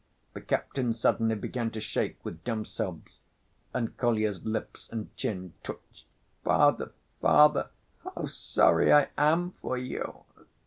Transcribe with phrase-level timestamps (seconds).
[0.33, 3.19] The captain suddenly began to shake with dumb sobs,
[3.71, 6.05] and Kolya's lips and chin twitched.
[6.43, 7.69] "Father, father!
[8.03, 10.23] How sorry I am for you!"